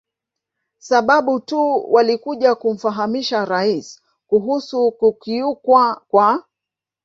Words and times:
sababu 0.77 1.39
tu 1.39 1.91
walikuja 1.93 2.55
kumfahamisha 2.55 3.45
Rais 3.45 4.01
kuhusu 4.27 4.91
kukiukwa 4.91 6.01
kwa 6.07 6.43